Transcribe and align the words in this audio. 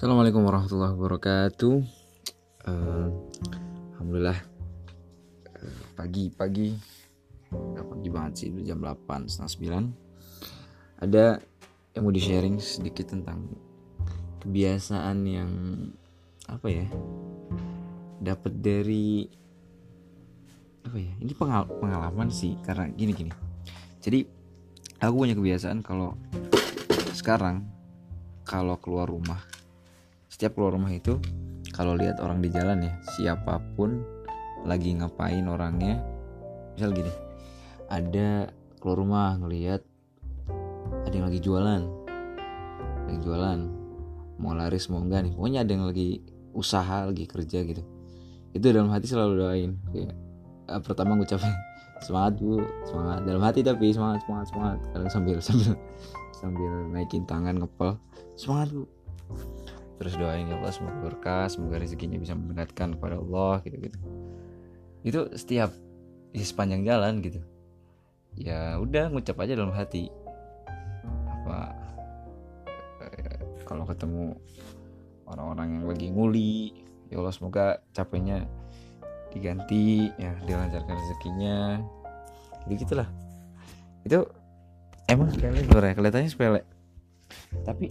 Assalamualaikum 0.00 0.48
warahmatullahi 0.48 0.96
wabarakatuh. 0.96 1.76
Eh, 2.72 3.08
Alhamdulillah 3.92 4.40
eh, 5.44 5.80
pagi 5.92 6.32
pagi. 6.32 6.72
Banget 8.08 8.32
sih 8.32 8.48
udah 8.48 8.64
jam 8.64 8.80
8 8.80 9.28
setengah 9.28 9.84
9 10.96 11.04
ada 11.04 11.24
yang 11.92 12.00
mau 12.00 12.16
di 12.16 12.22
sharing 12.24 12.56
sedikit 12.56 13.12
tentang 13.12 13.44
kebiasaan 14.40 15.20
yang 15.28 15.52
apa 16.48 16.64
ya 16.72 16.88
dapat 18.24 18.56
dari 18.56 19.28
apa 20.80 20.96
ya 20.96 21.12
ini 21.20 21.32
pengal- 21.36 21.76
pengalaman 21.76 22.32
sih 22.32 22.56
karena 22.64 22.88
gini 22.88 23.12
gini. 23.12 23.32
Jadi 24.00 24.24
aku 24.96 25.28
punya 25.28 25.36
kebiasaan 25.36 25.84
kalau 25.84 26.16
sekarang 27.12 27.68
kalau 28.48 28.80
keluar 28.80 29.04
rumah 29.04 29.59
setiap 30.40 30.56
keluar 30.56 30.72
rumah 30.72 30.88
itu 30.88 31.20
kalau 31.76 31.92
lihat 31.92 32.16
orang 32.24 32.40
di 32.40 32.48
jalan 32.48 32.80
ya 32.80 32.96
siapa 33.12 33.60
pun 33.76 34.00
lagi 34.64 34.96
ngapain 34.96 35.44
orangnya. 35.44 36.00
Misal 36.72 36.96
gini 36.96 37.12
ada 37.92 38.48
keluar 38.80 39.04
rumah 39.04 39.36
ngelihat 39.36 39.84
ada 41.04 41.12
yang 41.12 41.28
lagi 41.28 41.44
jualan 41.44 41.84
lagi 43.04 43.20
jualan 43.20 43.58
mau 44.40 44.56
laris 44.56 44.88
mau 44.88 45.04
enggak 45.04 45.28
nih. 45.28 45.36
Pokoknya 45.36 45.60
ada 45.60 45.70
yang 45.76 45.84
lagi 45.84 46.24
usaha 46.56 47.04
lagi 47.04 47.28
kerja 47.28 47.60
gitu. 47.60 47.84
Itu 48.56 48.64
dalam 48.72 48.88
hati 48.96 49.12
selalu 49.12 49.44
doain 49.44 49.76
kayak 49.92 50.16
eh, 50.72 50.80
pertama 50.80 51.20
ngucapin 51.20 51.52
semangat 52.00 52.40
bu 52.40 52.64
semangat. 52.88 53.28
Dalam 53.28 53.44
hati 53.44 53.60
tapi 53.60 53.92
semangat 53.92 54.24
semangat 54.24 54.48
semangat. 54.48 54.78
Kadang 54.88 55.10
sambil 55.12 55.36
sambil 55.52 55.76
sambil 56.32 56.72
naikin 56.96 57.28
tangan 57.28 57.60
ngepel 57.60 58.00
semangat 58.40 58.72
bu 58.72 58.88
terus 60.00 60.16
doain 60.16 60.48
ya 60.48 60.56
Allah 60.56 60.72
semoga 60.72 61.12
berkah 61.12 61.46
semoga 61.52 61.76
rezekinya 61.76 62.16
bisa 62.16 62.32
mendekatkan 62.32 62.96
kepada 62.96 63.20
Allah 63.20 63.60
gitu 63.68 63.76
gitu 63.76 63.98
itu 65.04 65.20
setiap 65.36 65.72
di 66.30 66.44
sepanjang 66.44 66.86
jalan 66.86 67.24
gitu. 67.24 67.40
Ya 68.38 68.78
udah 68.78 69.10
ngucap 69.10 69.40
aja 69.42 69.58
dalam 69.58 69.74
hati. 69.74 70.12
Apa 71.40 71.74
eh, 73.10 73.38
kalau 73.66 73.88
ketemu 73.88 74.36
orang-orang 75.26 75.80
yang 75.80 75.84
lagi 75.88 76.06
nguli 76.10 76.54
ya 77.10 77.18
Allah 77.18 77.34
semoga 77.34 77.82
capeknya 77.90 78.46
diganti 79.34 80.10
ya 80.20 80.32
dilancarkan 80.46 80.94
rezekinya. 80.94 81.58
Gitu 82.68 82.86
gitulah. 82.86 83.08
Itu 84.06 84.28
emang 85.10 85.32
sepele 85.32 85.64
sebenarnya 85.66 85.94
kelihatannya 85.96 86.30
sepele. 86.30 86.62
Tapi 87.66 87.90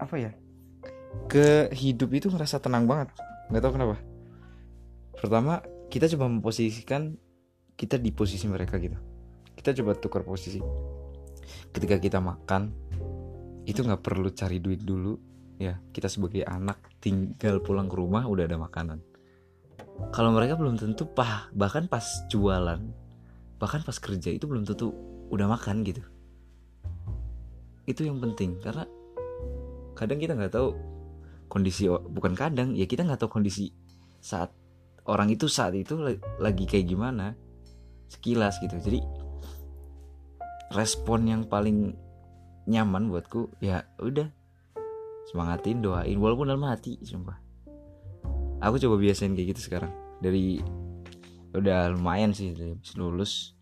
apa 0.00 0.16
ya 0.16 0.32
ke 1.30 1.70
hidup 1.74 2.10
itu 2.14 2.26
ngerasa 2.30 2.58
tenang 2.62 2.86
banget. 2.86 3.14
Nggak 3.50 3.62
tahu 3.62 3.72
kenapa. 3.78 3.96
Pertama 5.14 5.54
kita 5.90 6.06
coba 6.16 6.30
memposisikan 6.30 7.18
kita 7.74 7.98
di 7.98 8.10
posisi 8.14 8.46
mereka 8.46 8.78
gitu. 8.78 8.98
Kita 9.54 9.74
coba 9.82 9.98
tukar 9.98 10.22
posisi. 10.22 10.62
Ketika 11.70 11.98
kita 11.98 12.18
makan 12.22 12.70
itu 13.66 13.82
nggak 13.82 14.02
perlu 14.02 14.30
cari 14.34 14.58
duit 14.62 14.82
dulu. 14.82 15.18
Ya 15.60 15.76
kita 15.92 16.08
sebagai 16.08 16.46
anak 16.48 16.80
tinggal 17.04 17.60
pulang 17.60 17.90
ke 17.90 17.94
rumah 17.98 18.24
udah 18.24 18.48
ada 18.48 18.56
makanan. 18.56 18.98
Kalau 20.10 20.32
mereka 20.32 20.56
belum 20.56 20.80
tentu 20.80 21.04
pah 21.04 21.52
bahkan 21.52 21.84
pas 21.84 22.24
jualan 22.32 22.80
bahkan 23.60 23.84
pas 23.84 24.00
kerja 24.00 24.32
itu 24.32 24.48
belum 24.48 24.64
tentu 24.64 24.96
udah 25.28 25.46
makan 25.46 25.84
gitu. 25.84 26.00
Itu 27.84 28.08
yang 28.08 28.18
penting 28.24 28.56
karena 28.64 28.88
kadang 29.92 30.16
kita 30.16 30.32
nggak 30.32 30.56
tahu 30.56 30.72
kondisi 31.50 31.90
bukan 31.90 32.38
kadang 32.38 32.78
ya 32.78 32.86
kita 32.86 33.02
nggak 33.02 33.26
tahu 33.26 33.42
kondisi 33.42 33.74
saat 34.22 34.54
orang 35.10 35.34
itu 35.34 35.50
saat 35.50 35.74
itu 35.74 35.98
lagi 36.38 36.64
kayak 36.70 36.86
gimana 36.86 37.34
sekilas 38.06 38.62
gitu. 38.62 38.78
Jadi 38.78 39.02
respon 40.70 41.26
yang 41.26 41.42
paling 41.50 41.98
nyaman 42.70 43.10
buatku 43.10 43.58
ya 43.58 43.82
udah 43.98 44.30
semangatin 45.26 45.82
doain 45.82 46.14
walaupun 46.22 46.46
dalam 46.46 46.70
hati 46.70 47.02
sumpah. 47.02 47.42
Aku 48.62 48.78
coba 48.78 49.00
biasain 49.02 49.34
kayak 49.34 49.58
gitu 49.58 49.72
sekarang. 49.72 49.90
Dari 50.22 50.62
udah 51.50 51.90
lumayan 51.90 52.30
sih 52.30 52.54
dari 52.54 52.78
lulus 52.94 53.58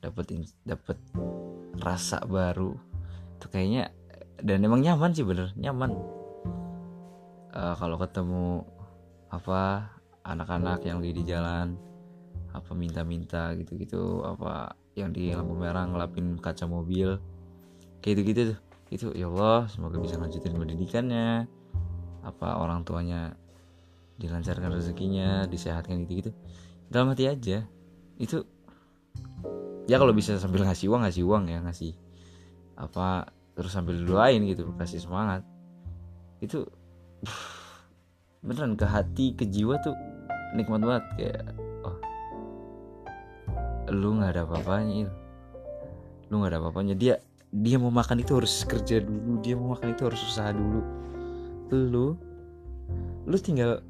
dapat 0.00 0.32
dapat 0.64 0.96
rasa 1.84 2.24
baru. 2.24 2.72
Tuh 3.36 3.48
kayaknya 3.52 3.92
dan 4.40 4.64
emang 4.64 4.80
nyaman 4.80 5.12
sih 5.12 5.24
bener 5.24 5.52
nyaman 5.56 6.15
uh, 7.56 7.74
kalau 7.80 7.96
ketemu 7.96 8.62
apa 9.32 9.90
anak-anak 10.22 10.84
yang 10.84 11.00
lagi 11.00 11.12
di 11.16 11.24
jalan 11.24 11.74
apa 12.52 12.72
minta-minta 12.72 13.52
gitu-gitu 13.56 14.24
apa 14.24 14.76
yang 14.96 15.12
di 15.12 15.32
lampu 15.32 15.52
merah 15.56 15.84
ngelapin 15.84 16.40
kaca 16.40 16.68
mobil 16.68 17.16
kayak 18.00 18.20
gitu-gitu 18.20 18.40
tuh. 18.54 18.58
Itu 18.86 19.06
ya 19.18 19.26
Allah 19.32 19.66
semoga 19.66 19.98
bisa 19.98 20.20
lanjutin 20.20 20.54
pendidikannya 20.54 21.50
apa 22.22 22.48
orang 22.58 22.86
tuanya 22.86 23.34
dilancarkan 24.16 24.72
rezekinya 24.72 25.44
disehatkan 25.50 26.06
gitu-gitu. 26.06 26.30
Dalam 26.88 27.12
hati 27.12 27.28
aja 27.28 27.66
itu 28.16 28.38
ya 29.90 30.00
kalau 30.00 30.14
bisa 30.16 30.38
sambil 30.40 30.64
ngasih 30.64 30.88
uang 30.88 31.02
ngasih 31.04 31.22
uang 31.26 31.44
ya 31.50 31.58
ngasih 31.60 31.92
apa 32.76 33.30
terus 33.56 33.72
sambil 33.72 34.00
doain 34.00 34.40
gitu 34.48 34.72
kasih 34.80 35.02
semangat. 35.02 35.44
Itu 36.40 36.68
beneran 38.46 38.78
ke 38.78 38.86
hati 38.86 39.34
ke 39.34 39.44
jiwa 39.48 39.78
tuh 39.82 39.94
nikmat 40.54 40.82
banget 40.82 41.04
kayak 41.18 41.42
oh 41.82 41.96
lu 43.90 44.18
nggak 44.18 44.34
ada 44.34 44.42
apa-apanya 44.46 45.10
lu 46.30 46.42
nggak 46.42 46.50
ada 46.54 46.58
apa-apanya. 46.62 46.94
Dia 46.98 47.14
dia 47.54 47.78
mau 47.78 47.94
makan 47.94 48.20
itu 48.20 48.36
harus 48.36 48.66
kerja 48.66 49.00
dulu 49.00 49.38
dia 49.40 49.54
mau 49.54 49.72
makan 49.78 49.94
itu 49.94 50.02
harus 50.06 50.20
usaha 50.22 50.50
dulu. 50.50 50.80
Lu 51.70 52.06
lu 53.26 53.36
tinggal 53.38 53.82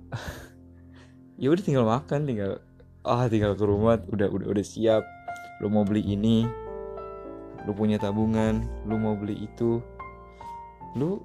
ya 1.40 1.48
udah 1.52 1.64
tinggal 1.64 1.84
makan 1.84 2.24
tinggal 2.24 2.60
ah 3.04 3.28
tinggal 3.28 3.56
ke 3.56 3.64
rumah 3.64 4.00
udah 4.12 4.28
udah 4.28 4.46
udah 4.52 4.64
siap. 4.64 5.04
Lu 5.64 5.72
mau 5.72 5.84
beli 5.84 6.04
ini 6.04 6.44
lu 7.64 7.72
punya 7.74 7.96
tabungan 7.96 8.62
lu 8.84 9.00
mau 9.00 9.16
beli 9.16 9.48
itu. 9.48 9.80
Lu 10.96 11.24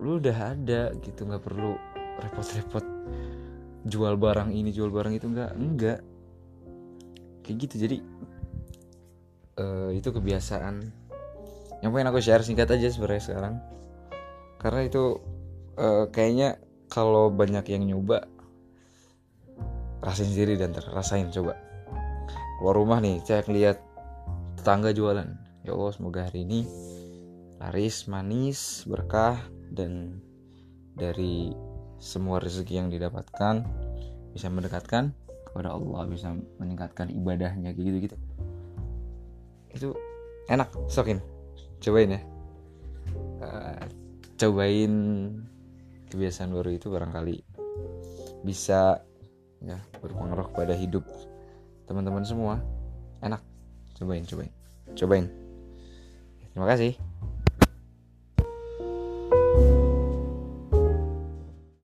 lu 0.00 0.20
udah 0.20 0.56
ada 0.56 0.92
gitu 1.00 1.24
nggak 1.24 1.42
perlu 1.42 1.76
repot-repot 2.20 2.84
jual 3.86 4.14
barang 4.18 4.50
ini 4.52 4.72
jual 4.72 4.92
barang 4.92 5.14
itu 5.14 5.26
nggak 5.30 5.50
enggak 5.56 6.00
kayak 7.46 7.56
gitu 7.62 7.74
jadi 7.86 7.96
uh, 9.60 9.90
itu 9.92 10.08
kebiasaan. 10.12 10.84
Yang 11.84 11.90
pengen 11.92 12.08
aku 12.08 12.20
share 12.22 12.44
singkat 12.44 12.68
aja 12.72 12.88
sebenarnya 12.88 13.22
sekarang. 13.22 13.54
Karena 14.56 14.80
itu 14.88 15.20
uh, 15.76 16.08
kayaknya 16.08 16.56
kalau 16.88 17.28
banyak 17.28 17.66
yang 17.68 17.84
nyoba 17.84 18.24
rasain 20.00 20.30
sendiri 20.30 20.56
dan 20.56 20.72
rasain 20.92 21.28
coba. 21.32 21.58
Keluar 22.56 22.76
rumah 22.76 22.98
nih 23.04 23.20
cek 23.20 23.52
lihat 23.52 23.78
tetangga 24.56 24.96
jualan. 24.96 25.28
Ya 25.66 25.74
Allah 25.74 25.92
semoga 25.92 26.24
hari 26.24 26.46
ini 26.46 26.64
laris 27.60 28.06
manis 28.06 28.84
berkah 28.86 29.36
dan 29.72 30.22
dari 30.96 31.52
semua 31.96 32.40
rezeki 32.40 32.84
yang 32.84 32.88
didapatkan 32.92 33.64
bisa 34.32 34.46
mendekatkan 34.52 35.16
kepada 35.48 35.72
Allah 35.72 36.04
bisa 36.04 36.36
meningkatkan 36.60 37.08
ibadahnya 37.08 37.72
gitu 37.72 37.96
gitu 38.04 38.16
itu 39.76 39.92
enak 40.48 40.72
sokin. 40.88 41.20
Cobain 41.84 42.16
ya. 42.16 42.20
Uh, 43.44 43.84
cobain 44.40 44.92
kebiasaan 46.08 46.50
baru 46.56 46.72
itu 46.72 46.88
barangkali 46.88 47.36
bisa 48.46 49.04
ya 49.60 49.78
berpengaruh 50.00 50.48
pada 50.56 50.72
hidup 50.72 51.04
teman-teman 51.84 52.24
semua. 52.24 52.64
Enak. 53.20 53.44
Cobain 54.00 54.24
cobain. 54.24 54.52
Cobain. 54.96 55.26
Terima 56.56 56.66
kasih 56.72 56.96